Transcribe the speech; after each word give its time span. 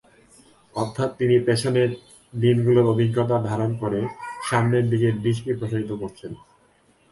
অর্থাৎ 0.75 1.09
তিনি 1.17 1.35
পেছনের 1.39 1.89
দিনগুলোর 2.33 2.85
অভিজ্ঞতা 2.85 3.37
ধারণ 3.43 3.71
করে 3.77 3.99
সামনের 4.49 4.85
দিকে 4.89 5.07
দৃষ্টি 5.23 5.51
প্রসারিত 5.53 5.91
করছেন। 5.93 6.31